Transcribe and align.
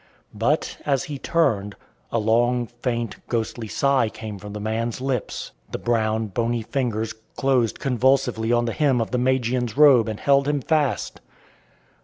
But, 0.33 0.79
as 0.83 1.03
he 1.03 1.19
turned, 1.19 1.75
a 2.11 2.17
long, 2.17 2.65
faint, 2.65 3.17
ghostly 3.27 3.67
sigh 3.67 4.09
came 4.09 4.39
from 4.39 4.53
the 4.53 4.59
man's 4.59 4.99
lips. 4.99 5.51
The 5.69 5.77
brown, 5.77 6.25
bony 6.25 6.63
fingers 6.63 7.13
closed 7.35 7.79
convulsively 7.79 8.51
on 8.51 8.65
the 8.65 8.73
hem 8.73 8.99
of 8.99 9.11
the 9.11 9.19
Magian's 9.19 9.77
robe 9.77 10.07
and 10.09 10.19
held 10.19 10.47
him 10.47 10.59
fast. 10.59 11.21